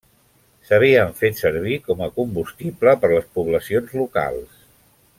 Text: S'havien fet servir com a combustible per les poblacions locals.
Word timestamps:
S'havien 0.69 1.11
fet 1.19 1.41
servir 1.41 1.77
com 1.89 2.01
a 2.05 2.09
combustible 2.17 2.97
per 3.05 3.13
les 3.15 3.31
poblacions 3.39 3.95
locals. 4.03 4.61